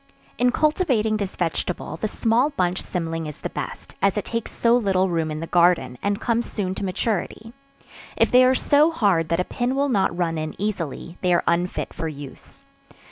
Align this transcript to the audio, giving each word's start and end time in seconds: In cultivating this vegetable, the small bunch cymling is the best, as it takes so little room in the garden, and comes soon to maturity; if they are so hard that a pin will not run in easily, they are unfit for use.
In 0.39 0.51
cultivating 0.51 1.17
this 1.17 1.35
vegetable, 1.35 1.95
the 1.95 2.07
small 2.07 2.49
bunch 2.49 2.81
cymling 2.81 3.27
is 3.27 3.41
the 3.41 3.51
best, 3.51 3.93
as 4.01 4.17
it 4.17 4.25
takes 4.25 4.51
so 4.51 4.75
little 4.75 5.09
room 5.11 5.29
in 5.29 5.41
the 5.41 5.45
garden, 5.45 5.95
and 6.01 6.19
comes 6.19 6.51
soon 6.51 6.73
to 6.73 6.83
maturity; 6.83 7.53
if 8.17 8.31
they 8.31 8.43
are 8.43 8.55
so 8.55 8.89
hard 8.89 9.29
that 9.29 9.39
a 9.39 9.43
pin 9.43 9.75
will 9.75 9.89
not 9.89 10.17
run 10.17 10.39
in 10.39 10.59
easily, 10.59 11.19
they 11.21 11.31
are 11.31 11.43
unfit 11.45 11.93
for 11.93 12.07
use. 12.07 12.63